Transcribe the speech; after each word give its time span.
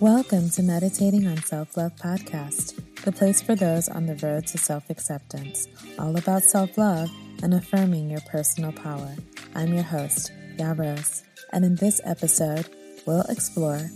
Welcome 0.00 0.48
to 0.50 0.62
Meditating 0.62 1.26
on 1.26 1.38
Self 1.38 1.76
Love 1.76 1.96
Podcast, 1.96 2.80
the 3.02 3.10
place 3.10 3.42
for 3.42 3.56
those 3.56 3.88
on 3.88 4.06
the 4.06 4.14
road 4.24 4.46
to 4.46 4.56
self 4.56 4.90
acceptance, 4.90 5.66
all 5.98 6.16
about 6.16 6.44
self 6.44 6.78
love 6.78 7.10
and 7.42 7.52
affirming 7.52 8.08
your 8.08 8.20
personal 8.20 8.70
power. 8.70 9.16
I'm 9.56 9.74
your 9.74 9.82
host, 9.82 10.30
Ya 10.56 10.72
Rose, 10.76 11.24
and 11.52 11.64
in 11.64 11.74
this 11.74 12.00
episode, 12.04 12.68
we'll 13.08 13.22
explore 13.22 13.90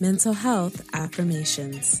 mental 0.00 0.34
health 0.34 0.88
affirmations. 0.94 2.00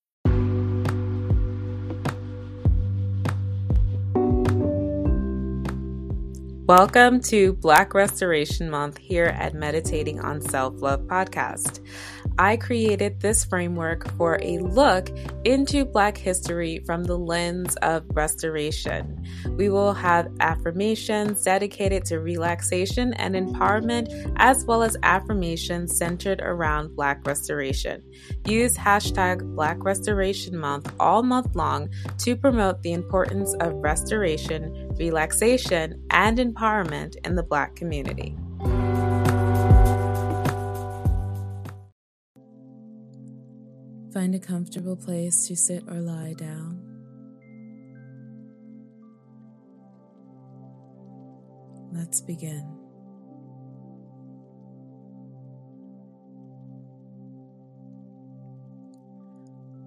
Welcome 6.71 7.19
to 7.23 7.51
Black 7.51 7.93
Restoration 7.93 8.69
Month 8.69 8.97
here 8.97 9.25
at 9.25 9.53
Meditating 9.53 10.21
on 10.21 10.39
Self 10.39 10.81
Love 10.81 11.01
podcast. 11.01 11.81
I 12.37 12.57
created 12.57 13.19
this 13.19 13.43
framework 13.45 14.09
for 14.17 14.39
a 14.41 14.57
look 14.59 15.11
into 15.43 15.85
Black 15.85 16.17
history 16.17 16.81
from 16.85 17.03
the 17.03 17.17
lens 17.17 17.75
of 17.77 18.03
restoration. 18.13 19.25
We 19.57 19.69
will 19.69 19.93
have 19.93 20.31
affirmations 20.39 21.43
dedicated 21.43 22.05
to 22.05 22.19
relaxation 22.19 23.13
and 23.13 23.35
empowerment, 23.35 24.33
as 24.37 24.65
well 24.65 24.81
as 24.81 24.97
affirmations 25.03 25.97
centered 25.97 26.41
around 26.41 26.95
Black 26.95 27.25
restoration. 27.27 28.03
Use 28.45 28.75
hashtag 28.77 29.55
Black 29.55 29.83
Restoration 29.83 30.57
Month 30.57 30.93
all 30.99 31.23
month 31.23 31.55
long 31.55 31.89
to 32.19 32.35
promote 32.35 32.81
the 32.81 32.93
importance 32.93 33.53
of 33.59 33.73
restoration, 33.73 34.89
relaxation, 34.97 36.01
and 36.09 36.37
empowerment 36.37 37.15
in 37.25 37.35
the 37.35 37.43
Black 37.43 37.75
community. 37.75 38.35
Find 44.13 44.35
a 44.35 44.39
comfortable 44.39 44.97
place 44.97 45.47
to 45.47 45.55
sit 45.55 45.83
or 45.87 46.01
lie 46.01 46.33
down. 46.33 46.79
Let's 51.93 52.19
begin. 52.19 52.77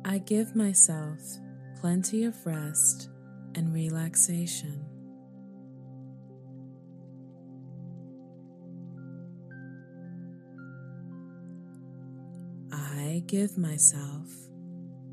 I 0.06 0.18
give 0.18 0.56
myself 0.56 1.18
plenty 1.80 2.24
of 2.24 2.34
rest 2.46 3.10
and 3.54 3.74
relaxation. 3.74 4.93
I 12.96 13.24
give 13.26 13.58
myself 13.58 14.28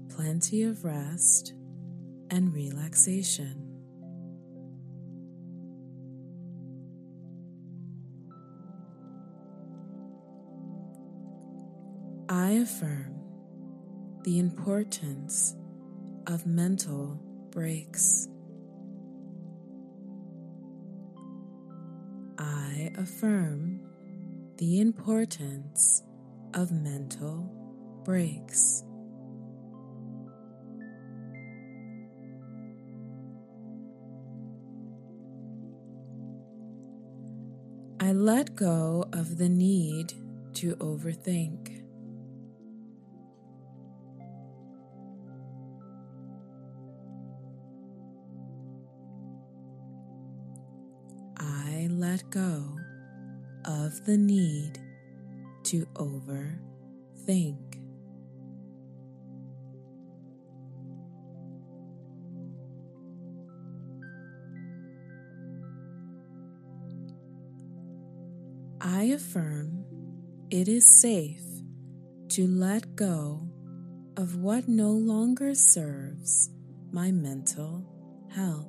plenty 0.10 0.64
of 0.64 0.84
rest 0.84 1.54
and 2.30 2.54
relaxation. 2.54 3.68
I 12.30 12.52
affirm 12.52 13.20
the 14.24 14.38
importance 14.38 15.56
of 16.28 16.46
mental 16.46 17.20
breaks. 17.50 18.28
I 22.38 22.92
affirm 22.98 23.82
the 24.58 24.80
importance 24.80 26.04
of 26.54 26.72
mental 26.72 27.61
breaks. 28.04 28.84
I 38.00 38.14
let 38.14 38.56
go 38.56 39.06
of 39.14 39.38
the 39.38 39.48
need 39.48 40.14
to 40.56 40.76
overthink. 40.78 41.84
I 51.38 51.88
let 51.90 52.30
go 52.30 52.78
of 53.66 54.06
the 54.06 54.18
need 54.18 54.80
to 55.64 55.86
overthink. 55.96 57.81
I 68.84 69.04
affirm 69.04 69.86
it 70.50 70.68
is 70.68 70.88
safe 70.88 71.44
to 72.30 72.48
let 72.48 72.96
go 72.96 73.48
of 74.18 74.38
what 74.38 74.68
no 74.68 74.90
longer 74.90 75.54
serves 75.54 76.50
my 76.92 77.12
mental 77.12 77.86
health. 78.34 78.66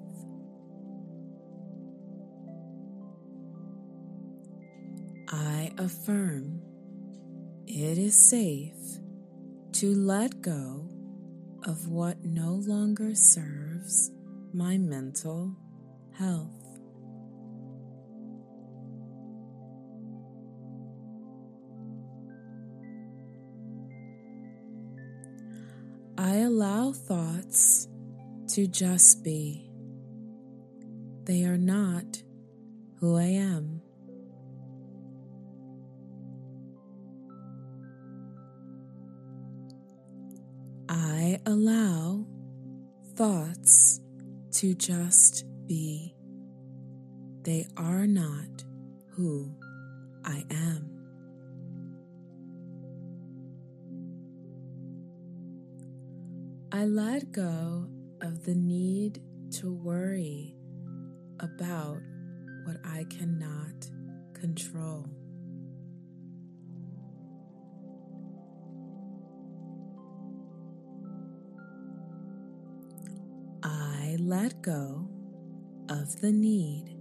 I 5.31 5.72
affirm 5.78 6.61
it 7.67 7.97
is 7.97 8.15
safe 8.15 8.99
to 9.72 9.95
let 9.95 10.43
go 10.43 10.91
of 11.65 11.89
what 11.89 12.22
no 12.22 12.56
longer 12.67 13.15
serves 13.15 14.11
my 14.53 14.77
mental 14.77 15.56
health. 16.19 16.62
I 26.25 26.37
allow 26.37 26.93
thoughts 26.93 27.88
to 28.55 28.69
just 28.69 29.25
be. 29.25 29.69
They 31.24 31.42
are 31.42 31.59
not 31.59 32.22
who 33.01 33.16
I 33.16 33.24
am. 33.24 33.83
I 40.89 41.41
allow 41.45 42.24
thoughts 43.16 43.98
to 44.53 44.74
just 44.74 45.45
be. 45.66 46.15
They 47.42 47.66
are 47.77 48.07
not 48.07 48.63
who 49.16 49.57
I 50.24 50.45
am. 50.53 51.02
I 56.83 56.87
let 56.87 57.31
go 57.31 57.87
of 58.23 58.45
the 58.45 58.57
need 58.57 59.23
to 59.53 59.73
worry 59.73 60.57
about 61.39 62.01
what 62.65 62.77
I 62.84 63.05
cannot 63.09 63.89
control. 64.34 65.07
I 73.63 74.17
let 74.19 74.61
go 74.61 75.09
of 75.89 76.21
the 76.21 76.33
need 76.33 76.97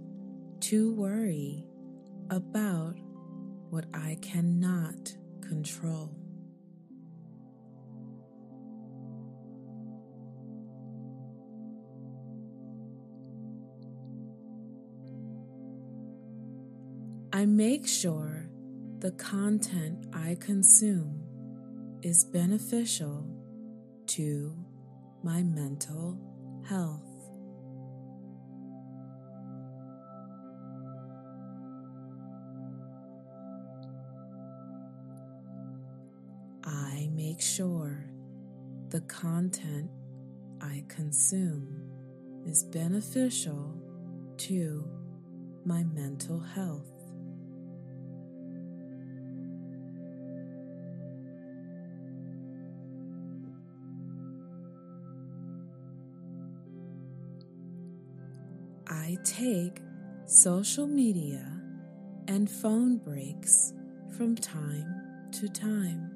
to 0.60 0.94
worry 0.94 1.66
about 2.30 2.94
what 3.70 3.86
I 3.92 4.16
cannot 4.22 5.16
control. 5.40 6.21
I 17.34 17.46
make 17.46 17.88
sure 17.88 18.46
the 18.98 19.12
content 19.12 20.04
I 20.12 20.36
consume 20.38 21.22
is 22.02 22.24
beneficial 22.24 23.26
to 24.08 24.54
my 25.22 25.42
mental 25.42 26.18
health. 26.68 27.00
I 36.64 37.08
make 37.14 37.40
sure 37.40 38.10
the 38.90 39.00
content 39.08 39.90
I 40.60 40.84
consume 40.86 41.88
is 42.44 42.62
beneficial 42.62 43.74
to 44.36 44.84
my 45.64 45.82
mental 45.82 46.38
health. 46.38 46.91
I 58.92 59.16
take 59.24 59.80
social 60.26 60.86
media 60.86 61.50
and 62.28 62.48
phone 62.50 62.98
breaks 62.98 63.72
from 64.10 64.36
time 64.36 65.30
to 65.32 65.48
time. 65.48 66.10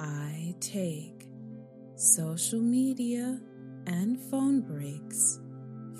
I 0.00 0.56
take 0.58 1.28
social 1.94 2.60
media 2.60 3.40
and 3.86 4.20
phone 4.28 4.60
breaks 4.60 5.38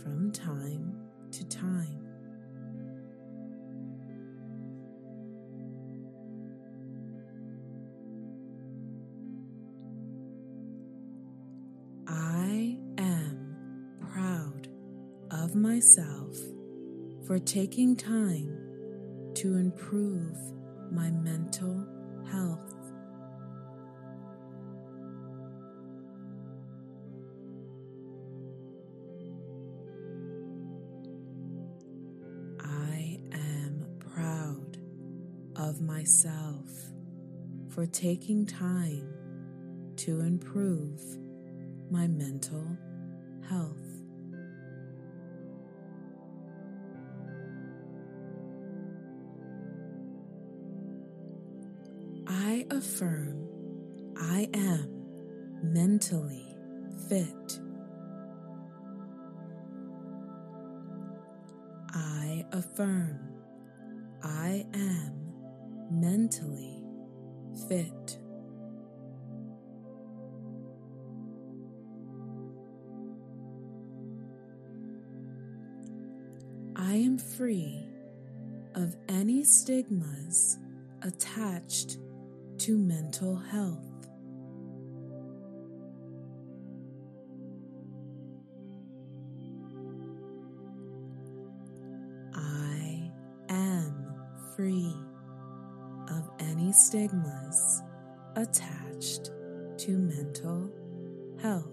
from 0.03 0.33
time 0.33 0.99
to 1.31 1.45
time. 1.45 2.08
Myself 15.79 16.37
for 17.25 17.39
taking 17.39 17.95
time 17.95 18.53
to 19.33 19.55
improve 19.55 20.37
my 20.91 21.09
mental 21.09 21.87
health. 22.33 22.75
I 32.59 33.21
am 33.31 33.87
proud 34.01 34.79
of 35.55 35.81
myself 35.81 36.69
for 37.69 37.87
taking 37.87 38.45
time 38.45 39.15
to 39.99 40.23
improve 40.23 41.01
my 41.89 42.09
mental 42.09 42.67
health. 43.49 43.88
Affirm 52.79 53.45
I 54.17 54.49
am 54.55 54.89
mentally 55.65 56.55
fit. 57.09 57.59
I 61.93 62.45
affirm 62.53 63.19
I 64.23 64.65
am 64.75 65.13
mentally 65.91 66.85
fit. 67.69 68.21
I 76.77 76.95
am 76.95 77.19
free 77.19 77.89
of 78.77 78.95
any 79.09 79.43
stigmas 79.43 80.59
attached 81.03 81.99
to 82.59 82.77
mental 82.77 83.37
health. 83.37 84.09
I 92.35 93.11
am 93.49 93.95
free 94.57 94.93
of 96.11 96.29
any 96.41 96.73
stigmas 96.73 97.83
attached 98.35 99.31
to 99.79 99.97
mental 99.97 100.69
health. 101.41 101.71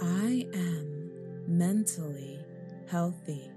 I 0.00 0.46
am 0.54 0.91
mentally 1.52 2.38
healthy. 2.88 3.50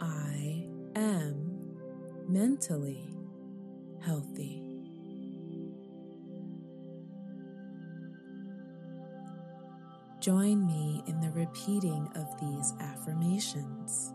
I 0.00 0.64
am 0.94 1.76
mentally 2.28 3.12
healthy. 4.00 4.62
Join 10.20 10.64
me 10.64 11.02
in 11.08 11.20
the 11.20 11.32
repeating 11.32 12.08
of 12.14 12.28
these 12.40 12.74
affirmations. 12.78 14.12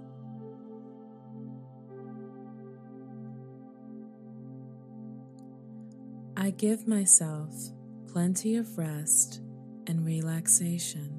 I 6.47 6.51
give 6.51 6.87
myself 6.87 7.53
plenty 8.09 8.55
of 8.55 8.77
rest 8.77 9.41
and 9.85 10.05
relaxation. 10.05 11.11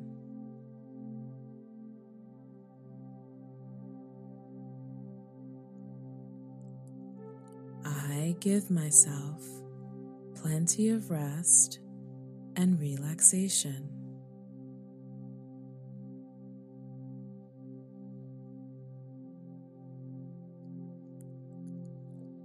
I 7.84 8.36
give 8.40 8.70
myself 8.70 9.42
plenty 10.34 10.88
of 10.88 11.10
rest 11.10 11.80
and 12.56 12.80
relaxation. 12.80 13.86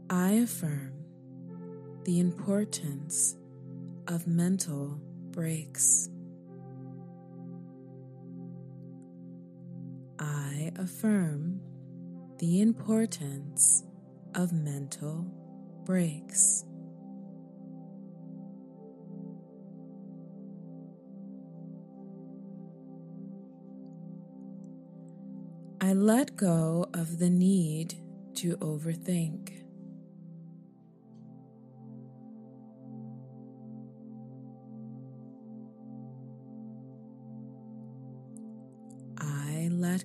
I 0.09 0.31
affirm 0.31 1.02
the 2.05 2.19
importance 2.19 3.37
of 4.07 4.27
mental 4.27 4.99
breaks. 5.31 6.09
I 10.19 10.71
affirm 10.77 11.61
the 12.39 12.61
importance 12.61 13.83
of 14.35 14.51
mental 14.51 15.25
breaks. 15.85 16.65
I 25.79 25.93
let 25.93 26.35
go 26.35 26.89
of 26.93 27.19
the 27.19 27.29
need 27.29 27.95
to 28.35 28.57
overthink. 28.57 29.62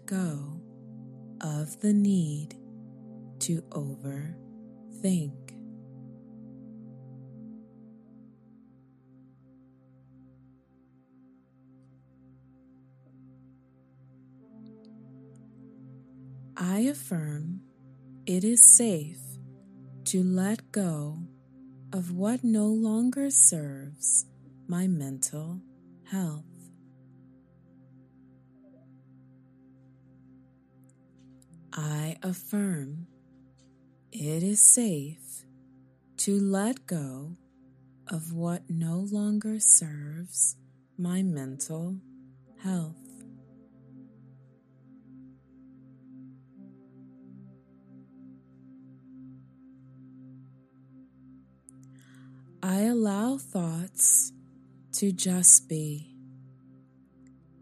Go 0.08 0.58
of 1.42 1.80
the 1.80 1.92
need 1.92 2.56
to 3.40 3.60
overthink. 3.70 5.34
I 16.56 16.80
affirm 16.80 17.60
it 18.24 18.44
is 18.44 18.64
safe 18.64 19.20
to 20.06 20.22
let 20.22 20.72
go 20.72 21.18
of 21.92 22.12
what 22.12 22.42
no 22.42 22.66
longer 22.66 23.30
serves 23.30 24.24
my 24.66 24.86
mental 24.86 25.60
health. 26.10 26.57
I 31.80 32.16
affirm 32.24 33.06
it 34.10 34.42
is 34.42 34.60
safe 34.60 35.44
to 36.16 36.40
let 36.40 36.88
go 36.88 37.36
of 38.08 38.32
what 38.32 38.68
no 38.68 39.06
longer 39.12 39.60
serves 39.60 40.56
my 40.98 41.22
mental 41.22 41.98
health. 42.64 42.96
I 52.60 52.80
allow 52.80 53.38
thoughts 53.38 54.32
to 54.94 55.12
just 55.12 55.68
be. 55.68 56.16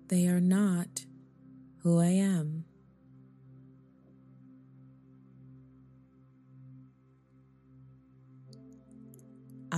They 0.09 0.27
are 0.27 0.41
not 0.41 1.05
who 1.83 2.01
I 2.01 2.13
am. 2.13 2.66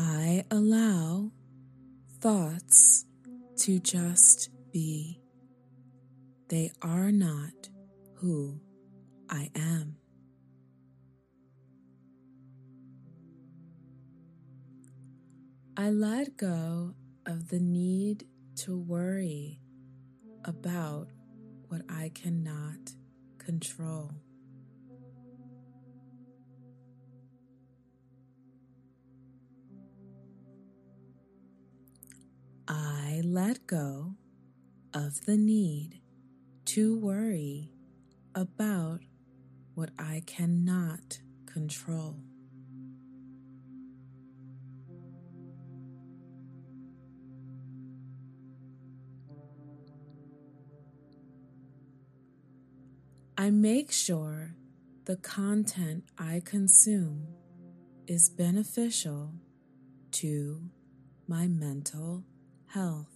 I 0.01 0.45
allow 0.53 1.33
thoughts 2.21 3.05
to 3.57 3.81
just 3.81 4.49
be. 4.71 5.21
They 6.49 6.71
are 6.81 7.11
not 7.11 7.69
who 8.15 8.61
I 9.29 9.51
am. 9.57 9.97
I 15.77 15.91
let 15.91 16.37
go 16.37 16.95
of 17.27 17.49
the 17.49 17.59
need 17.59 18.25
to 18.59 18.79
worry 18.79 19.61
about 20.45 21.09
what 21.67 21.83
I 21.89 22.13
cannot 22.15 22.93
control. 23.39 24.13
I 32.71 33.23
let 33.25 33.67
go 33.67 34.13
of 34.93 35.25
the 35.25 35.39
need 35.39 36.03
to 36.67 36.99
worry 36.99 37.73
about 38.35 39.01
what 39.75 39.89
I 39.99 40.23
cannot 40.27 41.21
control. 41.47 42.21
I 53.39 53.49
make 53.49 53.91
sure 53.91 54.57
the 55.07 55.17
content 55.17 56.05
I 56.19 56.43
consume 56.45 57.29
is 58.07 58.29
beneficial 58.29 59.33
to 60.11 60.61
my 61.27 61.47
mental 61.47 62.25
health. 62.69 63.07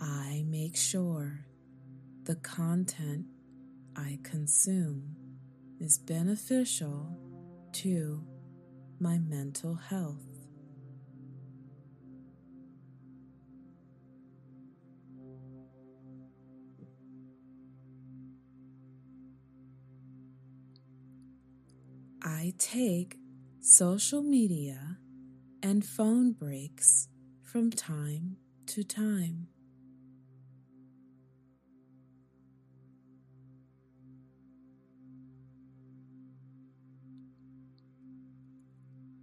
I 0.00 0.44
make 0.46 0.76
sure 0.76 1.44
the 2.24 2.36
content 2.36 3.26
I 3.96 4.18
consume 4.22 5.16
is 5.80 5.98
beneficial 5.98 7.18
to 7.72 8.22
my 9.00 9.18
mental 9.18 9.74
health. 9.74 10.27
I 22.22 22.54
take 22.58 23.16
social 23.60 24.22
media 24.22 24.98
and 25.62 25.84
phone 25.84 26.32
breaks 26.32 27.08
from 27.44 27.70
time 27.70 28.38
to 28.66 28.82
time. 28.82 29.46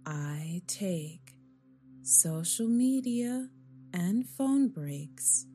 I 0.06 0.62
take 0.66 1.34
social 2.02 2.68
media 2.68 3.50
and 3.92 4.26
phone 4.26 4.68
breaks 4.68 5.46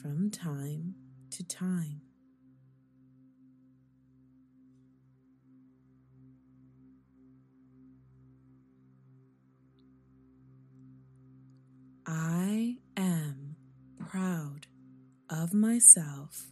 from 0.00 0.30
time 0.30 0.94
to 1.32 1.44
time. 1.44 2.07
I 12.10 12.76
am 12.96 13.56
proud 13.98 14.66
of 15.28 15.52
myself 15.52 16.46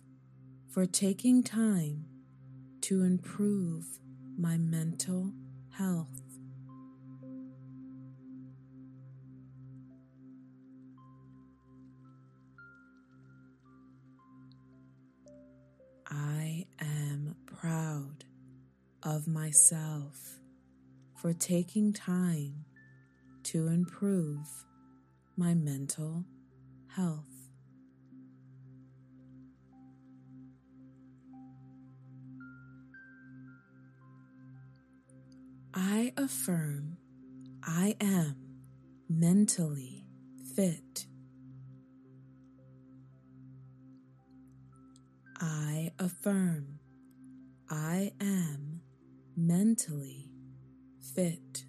for 0.69 0.85
taking 0.85 1.43
time 1.43 2.05
to 2.83 3.03
improve 3.03 3.87
my 4.37 4.59
mental 4.59 5.33
health. 5.71 6.21
I 16.07 16.67
am 16.79 17.35
proud 17.47 18.27
of 19.03 19.27
myself 19.27 20.19
for 21.15 21.33
taking 21.33 21.95
time 21.95 22.67
to 23.45 23.69
improve 23.69 24.47
my 25.37 25.53
mental 25.53 26.25
health. 26.95 27.25
I 35.75 36.13
affirm 36.17 36.97
I 37.63 37.97
am 38.01 38.37
mentally 39.11 40.07
fit. 40.55 41.07
I 45.39 45.93
affirm 45.99 46.79
I 47.69 48.13
am 48.21 48.81
mentally 49.37 50.31
fit. 51.15 51.66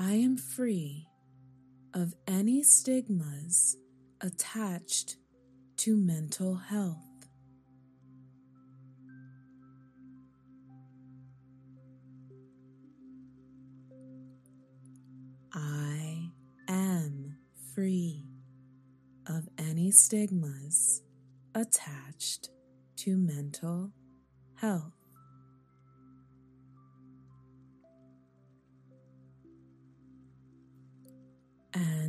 I 0.00 0.12
am 0.12 0.36
free 0.36 1.08
of 1.92 2.14
any 2.28 2.62
stigmas 2.62 3.76
attached 4.20 5.16
to 5.78 5.96
mental 5.96 6.54
health. 6.54 7.26
I 15.52 16.30
am 16.68 17.38
free 17.74 18.24
of 19.26 19.48
any 19.58 19.90
stigmas 19.90 21.02
attached 21.56 22.50
to 22.98 23.16
mental 23.16 23.90
health. 24.54 24.97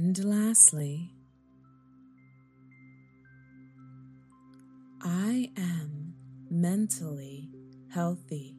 And 0.10 0.26
lastly, 0.26 1.12
I 5.04 5.52
am 5.56 6.16
mentally 6.50 7.52
healthy. 7.94 8.56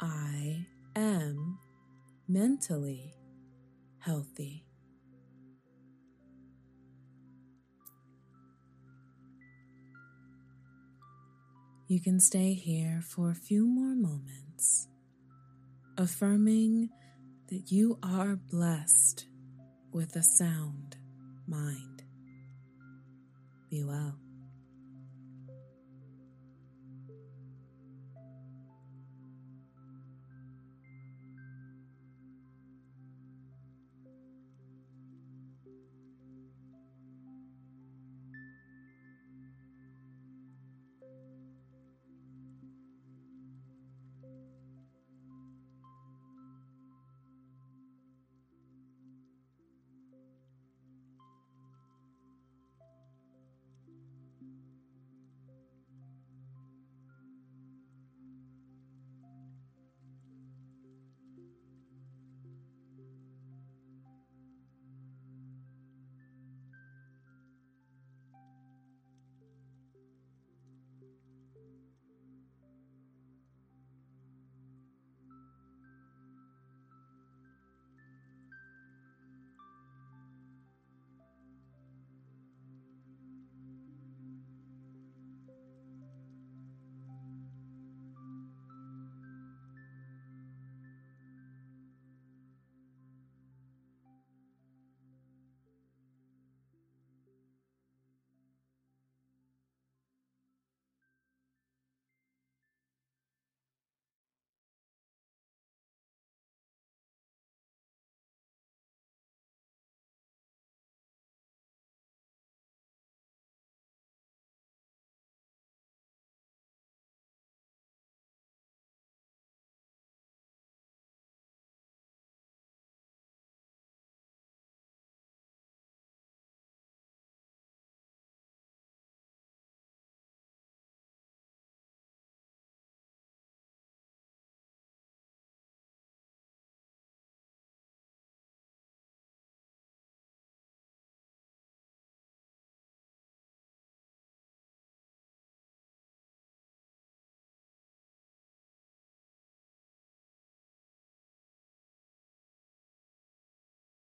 I 0.00 0.64
am 0.96 1.58
mentally 2.26 3.12
healthy. 3.98 4.64
You 11.88 12.00
can 12.00 12.20
stay 12.20 12.54
here 12.54 13.02
for 13.06 13.30
a 13.30 13.34
few 13.34 13.66
more 13.66 13.94
moments, 13.94 14.88
affirming 15.98 16.90
that 17.48 17.70
you 17.70 17.98
are 18.02 18.36
blessed 18.36 19.26
with 19.92 20.16
a 20.16 20.22
sound 20.22 20.96
mind. 21.46 22.02
Be 23.70 23.84
well. 23.84 24.18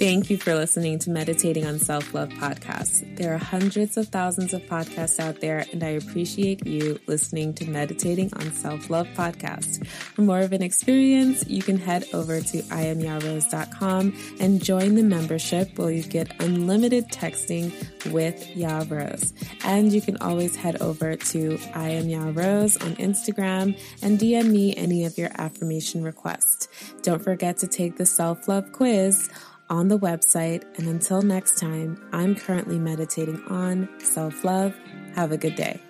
Thank 0.00 0.30
you 0.30 0.38
for 0.38 0.54
listening 0.54 0.98
to 1.00 1.10
Meditating 1.10 1.66
on 1.66 1.78
Self 1.78 2.14
Love 2.14 2.30
podcasts. 2.30 3.04
There 3.16 3.34
are 3.34 3.36
hundreds 3.36 3.98
of 3.98 4.08
thousands 4.08 4.54
of 4.54 4.62
podcasts 4.62 5.20
out 5.20 5.42
there, 5.42 5.66
and 5.72 5.84
I 5.84 5.88
appreciate 5.88 6.66
you 6.66 6.98
listening 7.06 7.52
to 7.56 7.68
Meditating 7.68 8.32
on 8.32 8.50
Self 8.50 8.88
Love 8.88 9.08
podcast. 9.08 9.86
For 9.86 10.22
more 10.22 10.40
of 10.40 10.54
an 10.54 10.62
experience, 10.62 11.46
you 11.46 11.60
can 11.60 11.76
head 11.76 12.06
over 12.14 12.40
to 12.40 12.62
iamyarose.com 12.62 14.16
and 14.40 14.64
join 14.64 14.94
the 14.94 15.02
membership 15.02 15.78
where 15.78 15.90
you 15.90 16.02
get 16.02 16.32
unlimited 16.42 17.08
texting 17.08 17.70
with 18.10 18.56
Ya 18.56 18.82
And 19.64 19.92
you 19.92 20.00
can 20.00 20.16
always 20.22 20.56
head 20.56 20.80
over 20.80 21.14
to 21.14 21.58
I 21.74 21.90
am 21.90 22.08
Ya 22.08 22.22
on 22.22 22.32
Instagram 22.32 23.78
and 24.00 24.18
DM 24.18 24.50
me 24.50 24.74
any 24.76 25.04
of 25.04 25.18
your 25.18 25.28
affirmation 25.34 26.02
requests. 26.02 26.68
Don't 27.02 27.22
forget 27.22 27.58
to 27.58 27.68
take 27.68 27.98
the 27.98 28.06
self 28.06 28.48
love 28.48 28.72
quiz 28.72 29.28
on 29.70 29.88
the 29.88 29.98
website. 29.98 30.64
And 30.76 30.88
until 30.88 31.22
next 31.22 31.58
time, 31.58 31.96
I'm 32.12 32.34
currently 32.34 32.78
meditating 32.78 33.42
on 33.46 33.88
self 34.00 34.44
love. 34.44 34.74
Have 35.14 35.32
a 35.32 35.38
good 35.38 35.54
day. 35.54 35.80